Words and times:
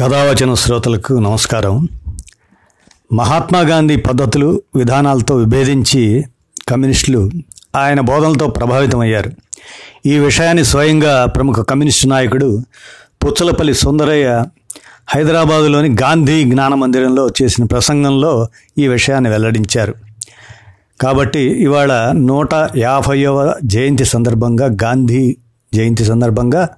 కథావచన 0.00 0.54
శ్రోతలకు 0.54 1.12
నమస్కారం. 1.12 1.88
మహాత్మా 3.12 3.60
గాంధీ 3.60 3.96
పద్ధతులు 3.96 4.62
విధానాలతో 4.76 5.34
విభేదించి 5.34 6.24
కమ్యూనిస్టులు 6.68 7.30
ఆయన 7.76 8.00
బోధనలతో 8.00 8.46
ప్రభావితమయ్యారు. 8.46 9.30
ఈ 10.06 10.18
విషయాన్ని 10.18 10.64
స్వయంగా 10.64 11.26
ప్రముఖ 11.26 11.56
కమ్యూనిస్టు 11.56 12.06
నాయకుడు 12.06 12.62
పుచ్చలపల్లి 13.24 13.74
సుందరయ్య 13.74 14.44
హైదరాబాదులోని 15.08 15.96
గాంధీ 16.02 16.44
జ్ఞాన 16.44 16.74
మందిరంలో 16.74 17.28
చేసిన 17.42 17.64
ప్రసంగంలో 17.64 18.48
ఈ 18.78 18.88
విషయాన్ని 18.88 19.30
వెల్లడించారు. 19.30 19.94
కాబట్టి 21.00 21.40
ఇవాళ 21.40 22.12
నూట 22.12 22.54
యాభైవ 22.76 23.54
జయంతి 23.64 24.04
సందర్భంగా 24.04 24.66
గాంధీ 24.66 25.36
జయంతి 25.74 26.04
సందర్భంగా 26.04 26.68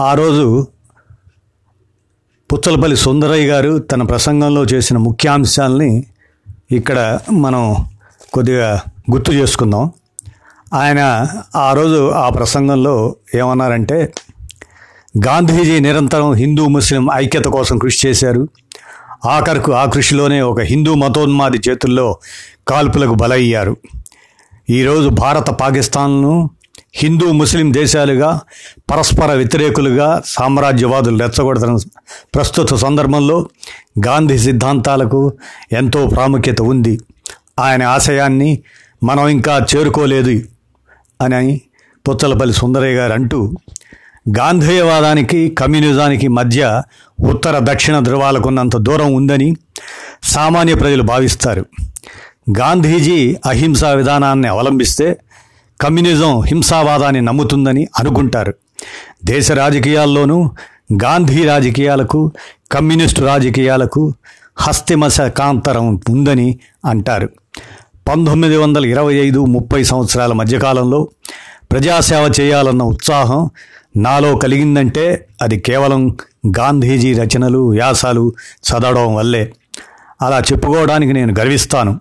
ఆ 0.00 0.14
రోజు 0.14 0.66
పుచ్చలపల్లి 2.52 2.96
సుందరయ్య 2.96 3.46
గారు 3.46 3.78
తన 3.78 4.02
ప్రసంగంలో 4.02 4.64
చేసిన 4.64 4.96
ముఖ్యాంశాలని 4.96 6.04
ఇక్కడ 6.72 7.18
మనం 7.32 7.86
కొద్దిగా 8.32 8.80
గుర్తు 9.10 9.32
చేసుకుందాం. 9.32 9.92
ఆయన 10.74 11.26
ఆ 11.56 11.72
రోజు 11.72 12.10
ఆ 12.10 12.28
ప్రసంగంలో 12.28 13.16
ఏమన్నారంటే 13.34 14.12
గాంధీజీ 15.26 15.80
నిరంతరం 15.80 16.32
హిందూ 16.32 16.68
ముస్లిం 16.68 17.08
ఐక్యత 17.14 17.44
కోసం 17.44 17.78
కృషి 17.78 18.08
చేశారు. 18.08 18.48
ఆఖరుకు 19.24 19.72
ఆ 19.72 19.84
కృషిలోనే 19.84 20.40
ఒక 20.40 20.60
హిందూ 20.60 20.94
మతోన్మాది 20.94 21.60
చేతుల్లో 21.68 22.18
కాల్పులకు 22.68 23.14
బలయ్యారు. 23.14 23.76
ఈరోజు 24.70 25.08
భారత 25.08 25.50
పాకిస్తాన్ను 25.50 26.50
హిందూ 26.94 27.32
ముస్లిం 27.32 27.72
దేశాలుగా 27.72 28.40
పరస్పర 28.90 29.32
వ్యతిరేకులుగా 29.32 30.22
సామ్రాజ్యవాదులు 30.26 31.18
రెచ్చగొడుతున్న 31.18 31.76
ప్రస్తుత 32.34 32.74
సందర్భంలో 32.74 33.48
గాంధీ 34.06 34.38
సిద్ధాంతాలకు 34.38 35.32
ఎంతో 35.72 36.06
ప్రాముఖ్యత 36.06 36.62
ఉంది. 36.62 37.00
ఆయన 37.58 37.82
ఆశయాన్ని 37.82 38.62
మనం 39.02 39.28
ఇంకా 39.28 39.66
చేరుకోలేదు 39.76 40.42
అని 41.20 41.60
పుచ్చలపల్లి 42.08 42.54
సుందరయ్య 42.54 42.94
గారు 42.94 43.12
అంటూ 43.12 43.52
గాంధేయవాదానికి 44.38 45.48
కమ్యూనిజానికి 45.48 46.28
మధ్య 46.28 46.82
ఉత్తర 47.20 47.58
దక్షిణ 47.72 47.98
ధృవాలకున్నంత 47.98 48.76
దూరం 48.76 49.14
ఉందని 49.14 49.56
సామాన్య 50.22 50.74
ప్రజలు 50.74 51.02
భావిస్తారు. 51.02 51.66
గాంధీజీ 52.58 53.36
అహింసా 53.46 53.92
విధానాన్ని 53.92 54.48
అవలంబిస్తే 54.48 55.16
కమ్యూనిజం 55.82 56.40
హింసావాదాన్ని 56.40 57.20
నమ్ముతుందని 57.20 57.86
అనుకుంటారు. 57.98 58.54
దేశ 59.24 59.52
రాజకీయాల్లోనూ 59.52 60.50
గాంధీ 61.04 61.44
రాజకీయాలకు 61.44 62.32
కమ్యూనిస్టు 62.72 63.20
రాజకీయాలకు 63.20 64.12
హస్తిమశ 64.56 65.20
కాంతరం 65.20 66.00
ఉందని 66.08 66.58
అంటారు. 66.84 67.28
పంతొమ్మిది 68.08 68.56
వందల 68.56 68.86
ఇరవై 68.86 69.14
ఐదు 69.14 69.44
ముప్పై 69.44 69.84
సంవత్సరాల 69.84 70.32
మధ్యకాలంలో 70.32 71.08
ప్రజాసేవ 71.72 72.32
చేయాలన్న 72.40 72.82
ఉత్సాహం 72.82 73.50
నాలో 73.96 74.36
కలిగిందంటే 74.36 75.26
అది 75.42 75.60
కేవలం 75.60 76.16
గాంధీజీ 76.58 77.12
రచనలు 77.14 77.58
వ్యాసాలు 77.58 78.32
చదవడం 78.68 79.14
వల్లే. 79.14 79.52
అలా 80.22 80.38
చెప్పుకోవడానికి 80.38 81.12
నేను 81.12 81.34
గర్విస్తాను. 81.38 82.00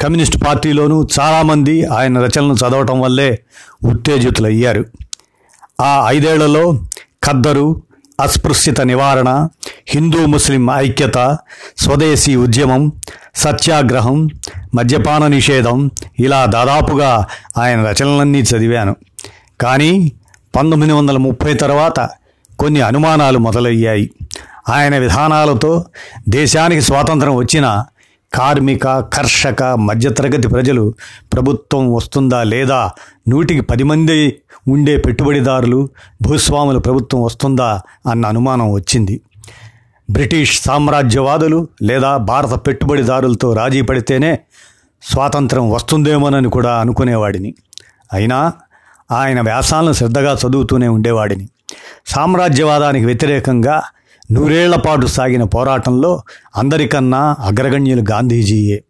కమ్యూనిస్ట్ 0.00 0.44
పార్టీలోనూ 0.44 1.08
చాలామంది 1.20 1.84
ఆయన 1.84 2.18
రచనలను 2.18 2.54
చదవటం 2.54 3.00
వల్లే 3.00 3.42
ఉత్తేజితులయ్యారు. 3.84 4.84
ఆ 5.82 6.04
ఐదేళ్ళలో 6.08 6.80
ఖద్దరు 7.24 7.82
అస్పృశ్యత 8.20 8.80
నివారణ 8.80 9.48
హిందూ 9.86 10.26
ముస్లిం 10.26 10.70
ఐక్యత 10.70 11.38
స్వదేశీ 11.78 12.36
ఉద్యమం 12.36 12.92
సత్యాగ్రహం 13.34 14.28
మద్యపాన 14.74 15.26
నిషేధం 15.26 15.90
ఇలా 16.18 16.46
దాదాపుగా 16.46 17.26
ఆయన 17.58 17.84
రచనలన్నీ 17.84 18.40
చదివాను. 18.40 18.96
కానీ 19.60 20.12
పంతొమ్మిది 20.56 20.92
వందల 20.92 21.16
ముప్పై 21.16 21.54
తర్వాత 21.54 22.08
కొన్ని 22.58 22.80
అనుమానాలు 22.80 23.38
మొదలయ్యాయి. 23.38 24.10
ఆయన 24.68 24.98
విధానాలతో 24.98 25.84
దేశానికి 26.28 26.82
స్వాతంత్రం 26.82 27.34
వచ్చిన 27.34 27.84
కార్మిక 28.36 28.98
కర్షక 28.98 29.62
మధ్యతరగతి 29.62 30.48
ప్రజలు 30.48 30.94
ప్రభుత్వం 31.32 31.94
వస్తుందా 31.94 32.42
లేదా? 32.42 32.90
నూటికి 33.28 33.60
పది 33.60 33.82
మంది 33.82 34.38
ఉండే 34.68 34.96
పెట్టుబడిదారులు 34.96 35.88
భూస్వాముల 36.22 36.78
ప్రభుత్వం 36.78 37.22
వస్తుందా 37.22 37.80
అన్న 38.10 38.26
అనుమానం 38.26 38.72
వచ్చింది. 38.72 39.20
బ్రిటిష్ 40.10 40.62
సామ్రాజ్యవాదులు 40.62 41.68
లేదా 41.82 42.16
భారత 42.16 42.66
పెట్టుబడిదారులతో 42.66 43.52
రాజీ 43.52 43.82
పడితేనే 43.82 44.38
స్వాతంత్రం 45.02 45.70
వస్తుందేమోనని 45.70 46.50
కూడా 46.50 46.80
అనుకునేవాడిని. 46.80 47.54
అయినా 48.12 48.52
ఆయన 49.12 49.40
వ్యాసాలను 49.40 49.92
శ్రద్ధగా 49.92 50.38
చదువుతూనే 50.46 50.88
ఉండేవాడిని. 50.88 51.48
సామ్రాజ్యవాదానికి 52.06 53.04
వ్యతిరేకంగా 53.04 53.82
నూరేళ్ళ 54.32 54.76
పాటు 54.76 55.06
సాగిన 55.06 55.44
పోరాటంలో 55.44 56.22
అందరికన్నా 56.56 57.36
అగ్రగణ్యులు 57.40 58.04
గాంధీజీయే. 58.10 58.84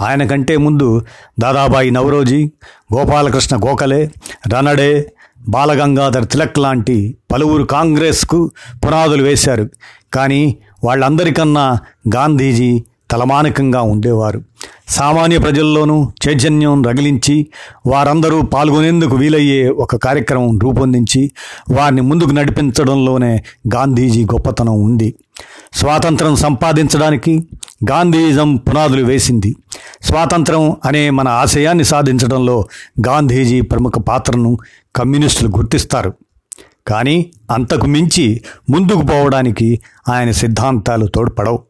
ఆయన 0.00 0.26
కంటే 0.26 0.56
ముందు 0.56 1.02
దాదాబాయి 1.38 1.90
నవరోజీ 1.90 2.50
గోపాలకృష్ణ 2.94 3.56
గోఖలే 3.56 4.10
రనడే 4.54 5.12
బాలగంగాధర్ 5.48 6.26
తిలక్ 6.26 6.58
లాంటి 6.58 7.16
పలువురు 7.32 7.62
కాంగ్రెస్కు 7.62 8.50
పునాదులు 8.86 9.22
వేశారు. 9.22 9.70
కానీ 10.14 10.58
వాళ్ళందరికన్నా 10.84 11.78
గాంధీజీ 12.14 12.84
తలమానికంగా 13.12 13.82
ఉండేవారు. 13.82 14.42
సామాన్య 14.88 15.38
ప్రజల్లోనూ 15.38 16.12
చైతన్యం 16.28 16.82
రగిలించి 16.82 17.46
వారందరూ 17.86 18.42
పాల్గొనేందుకు 18.42 19.16
వీలయ్యే 19.16 19.68
ఒక 19.68 19.96
కార్యక్రమం 19.96 20.58
రూపొందించి 20.58 21.30
వారిని 21.70 22.00
ముందుకు 22.00 22.30
నడిపించడంలోనే 22.30 23.42
గాంధీజీ 23.74 24.24
గొప్పతనం 24.24 24.82
ఉంది. 24.82 25.14
స్వాతంత్రం 25.72 26.36
సంపాదించడానికి 26.36 27.46
గాంధీజం 27.90 28.56
పునాదులు 28.56 29.04
వేసింది. 29.04 29.56
స్వాతంత్రం 30.02 30.76
అనే 30.84 31.10
మన 31.10 31.28
ఆశయాన్ని 31.28 31.84
సాధించడంలో 31.84 32.64
గాంధీజీ 33.06 33.60
ప్రముఖ 33.60 33.92
పాత్రను 34.08 34.58
కమ్యూనిస్టులు 34.96 35.48
గుర్తిస్తారు. 35.48 36.14
కానీ 36.86 37.26
అంతకు 37.50 37.86
మించి 37.86 38.40
ముందుకు 38.70 39.02
పోవడానికి 39.02 39.80
ఆయన 40.08 40.30
సిద్ధాంతాలు 40.30 41.06
తోడ్పడవు. 41.06 41.62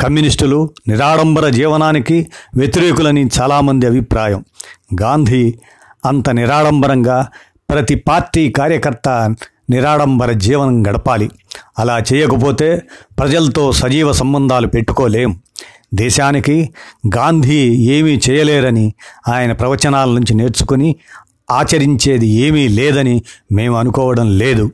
కమ్యూనిస్టులు 0.00 0.70
నిరాడంబర 0.88 1.48
జీవనానికి 1.48 2.26
వ్యతిరేకులని 2.56 3.28
చాలామంది 3.40 3.86
అభిప్రాయం. 3.86 4.44
గాంధీ 5.02 5.54
అంత 6.04 6.30
నిరాడంబరంగా 6.30 7.28
ప్రతి 7.70 7.94
పార్టీ 7.94 8.50
కార్యకర్త 8.50 9.34
నిరాడంబర 9.70 10.32
జీవనం 10.32 10.86
గడపాలి. 10.86 11.30
అలా 11.78 12.02
చేయకపోతే 12.12 12.82
ప్రజలతో 13.18 13.72
సజీవ 13.72 14.12
సంబంధాలు 14.12 14.66
పెట్టుకోలేం. 14.66 15.40
దేశానికి 15.94 16.70
గాంధీ 17.16 17.74
ఏమీ 17.74 18.20
చేయలేరని 18.30 18.94
ఆయన 19.28 19.52
ప్రవచనాల 19.52 20.08
నుంచి 20.08 20.34
నేర్చుకుని 20.34 20.96
ఆచరించేది 21.50 22.28
ఏమీ 22.28 22.68
లేదని 22.68 23.22
మేము 23.52 23.76
అనుకోవడం 23.76 24.38
లేదు. 24.38 24.70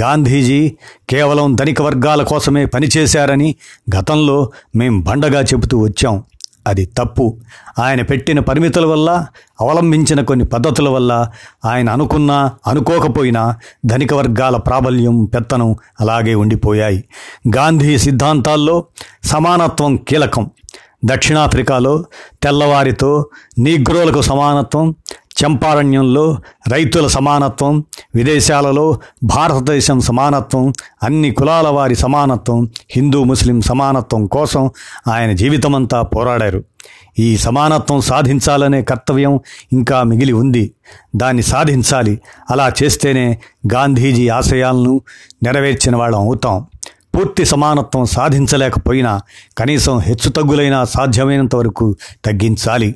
గాంధీజీ 0.00 0.76
కేవలం 1.10 1.54
ధనిక 1.54 1.82
వర్గాల 1.82 2.22
కోసమే 2.22 2.66
పనిచేశారని 2.66 3.54
గతంలో 3.96 4.50
మేం 4.76 5.00
బండగా 5.00 5.40
చెబుతూ 5.40 5.78
వచ్చాం. 5.78 6.24
అది 6.66 6.84
తప్పు. 6.84 7.36
ఆయన 7.78 8.02
పెట్టిన 8.02 8.40
పరిమితుల 8.40 8.86
వల్ల 8.86 9.26
అవలంబించిన 9.60 10.20
కొన్ని 10.20 10.44
పద్ధతుల 10.44 10.88
వల్ల 10.88 11.30
ఆయన 11.64 11.90
అనుకున్నా 11.90 12.52
అనుకోకపోయినా 12.66 13.56
ధనిక 13.86 14.14
వర్గాల 14.14 14.56
ప్రాబల్యం 14.56 15.24
పెత్తనం 15.24 15.76
అలాగే 16.00 16.34
ఉండిపోయాయి. 16.34 17.04
గాంధీ 17.56 17.98
సిద్ధాంతాల్లో 17.98 18.84
సమానత్వం 19.24 19.96
కీలకం. 19.96 20.50
దక్షిణాఫ్రికాలో 21.04 22.04
తెల్లవారితో 22.42 23.26
నీగ్రోలకు 23.58 24.20
సమానత్వం 24.20 24.94
చంపారణ్యంలో 25.46 26.38
రైతుల 26.68 27.06
సమానత్వం 27.06 27.84
విదేశాలలో 28.14 29.00
భారతదేశం 29.24 30.00
సమానత్వం 30.00 30.72
అన్ని 31.02 31.30
కులాల 31.30 31.68
వారి 31.68 31.96
సమానత్వం 31.96 32.70
హిందూ 32.90 33.24
ముస్లిం 33.24 33.60
సమానత్వం 33.60 34.26
కోసం 34.26 34.70
ఆయన 35.08 35.32
జీవితమంతా 35.32 36.02
పోరాడారు. 36.02 36.64
ఈ 37.18 37.36
సమానత్వం 37.36 38.00
సాధించాలనే 38.00 38.82
కర్తవ్యం 38.82 39.40
ఇంకా 39.72 40.02
మిగిలి 40.02 40.32
ఉంది. 40.32 40.72
దాన్ని 41.16 41.42
సాధించాలి. 41.42 42.20
అలా 42.50 42.72
చేస్తేనే 42.82 43.38
గాంధీజీ 43.74 44.28
ఆశయాలను 44.28 45.00
నెరవేర్చిన 45.42 45.96
వాళ్ళం 45.96 46.20
అవుతాం. 46.20 46.66
పూర్తి 47.14 47.44
సమానత్వం 47.44 48.04
సాధించలేకపోయినా 48.04 49.20
కనీసం 49.58 49.98
హెచ్చుతగ్గులైనా 49.98 50.84
సాధ్యమైనంత 50.84 51.56
వరకు 51.56 51.96
తగ్గించాలి. 52.24 52.94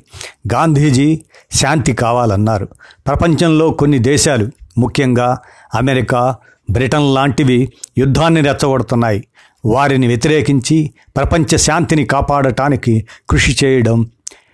గాంధీజీ 0.53 1.21
శాంతి 1.51 1.93
కావాలన్నారు. 1.93 2.67
ప్రపంచంలో 3.07 3.69
కొన్ని 3.69 3.99
దేశాలు 3.99 4.49
ముఖ్యంగా 4.77 5.37
అమెరికా 5.75 6.35
బ్రిటన్ 6.71 7.15
లాంటివి 7.15 7.73
యుద్ధాన్ని 7.97 8.41
రెచ్చగొడుతున్నాయి. 8.41 9.23
వారిని 9.65 10.07
వ్యతిరేకించి 10.07 10.91
ప్రపంచ 11.17 11.57
శాంతిని 11.57 12.05
కాపాడటానికి 12.05 13.05
కృషి 13.29 13.65
చేయడం 13.65 14.09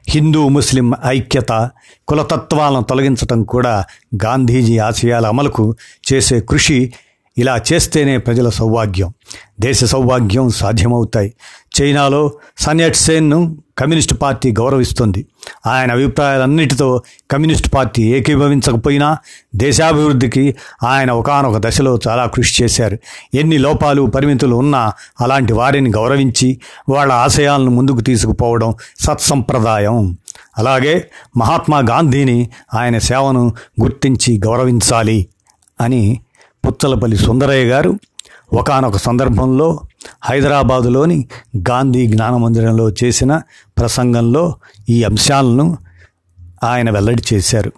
హిందూ 0.10 0.48
ముస్లిం 0.48 0.94
ఐక్యత 1.06 1.70
కులతత్వాలను 2.08 2.84
తొలగించటం 2.84 3.44
కూడా 3.44 3.84
గాంధీజీ 4.24 4.78
ఆశయాల 4.78 5.28
అమలుకు 5.28 5.76
చేసే 6.14 6.40
కృషి 6.40 6.94
ఇలా 7.38 7.62
చేస్తేనే 7.74 8.18
ప్రజల 8.18 8.50
సౌభాగ్యం. 8.50 9.14
దేశ 9.60 9.84
సౌభాగ్యం 9.84 10.50
సాధ్యమవుతాయి. 10.50 11.34
చైనాలో 11.82 12.32
సన్యట్ 12.58 12.96
సేన్ను 12.96 13.58
కమ్యూనిస్ట్ 13.78 14.14
పార్టీ 14.22 14.52
గౌరవిస్తుంది. 14.52 15.26
ఆయన 15.68 15.92
అభిప్రాయాలన్నిటితో 15.92 17.02
కమ్యూనిస్ట్ 17.32 17.74
పార్టీ 17.74 18.04
ఏకీభవించకపోయినా 18.04 19.18
దేశాభివృద్ధికి 19.56 20.56
ఆయన 20.84 21.12
ఒకనొక 21.12 21.58
దశలో 21.58 22.00
చాలా 22.08 22.26
కృషి 22.26 22.64
చేశారు. 22.64 22.98
ఎన్ని 23.34 23.58
లోపాలు 23.58 24.02
పరిమితులు 24.02 24.56
ఉన్నా 24.56 24.92
అలాంటి 25.22 25.54
వారిని 25.54 25.92
గౌరవించి 25.92 26.60
వాళ్ళ 26.90 27.14
ఆశయాలను 27.14 27.72
ముందుకు 27.72 28.02
తీసుకుపోవడం 28.02 28.76
సత్సంప్రదాయం. 29.00 30.18
అలాగే 30.58 31.10
మహాత్మా 31.38 31.80
గాంధీని 31.80 32.50
ఆయన 32.74 32.98
సేవను 32.98 33.54
గుర్తించి 33.82 34.40
గౌరవించాలి 34.46 35.28
అని 35.82 36.20
పుచ్చలపల్లి 36.68 37.18
సుందరయ్య 37.18 37.66
గారు 37.66 38.00
ఒకనొక 38.54 38.98
సందర్భంలో 38.98 39.80
హైదరాబాదులోని 40.24 41.28
గాంధీ 41.58 42.08
జ్ఞానమందిరంలో 42.08 42.92
చేసిన 43.04 43.42
ప్రసంగంలో 43.78 44.56
ఈ 44.90 45.04
అంశాలను 45.04 45.78
ఆయన 46.64 46.90
వెల్లడి 46.90 47.24
చేశారు. 47.34 47.72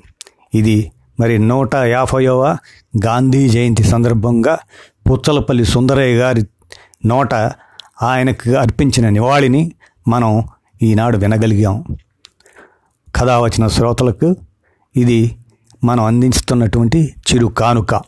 ఇది 0.53 0.91
మరి 1.19 1.37
నూట 1.37 1.75
యాభైవ 1.75 2.57
గాంధీ 3.05 3.49
జయంతి 3.49 3.83
సందర్భంగా 3.83 4.59
పుచ్చలపల్లి 5.09 5.65
సుందరయ్య 5.65 6.15
గారి 6.17 6.43
నోట 7.05 7.33
ఆయనకు 8.03 8.51
అర్పించిన 8.51 9.09
నివాళిని 9.09 9.71
మనం 10.07 10.43
ఈనాడు 10.83 11.17
వినగలిగాం. 11.17 11.83
కథ 13.15 13.29
వచ్చిన 13.29 13.67
శ్రోతలకు 13.67 14.35
ఇది 14.95 15.35
మనం 15.83 16.03
అందిస్తున్నటువంటి 16.03 17.15
చిరు 17.27 17.47
కానుక. 17.47 18.01